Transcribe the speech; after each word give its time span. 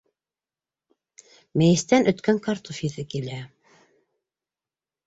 Мейестән 1.63 2.09
өткән 2.13 2.43
картуф 2.49 2.83
еҫе 2.89 3.07
килә. 3.15 3.41